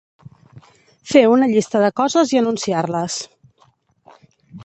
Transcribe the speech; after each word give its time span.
Fer 1.11 1.21
una 1.33 1.49
llista 1.51 1.83
de 1.83 1.91
coses 2.01 2.33
i 2.35 2.41
anunciar-les. 2.41 3.21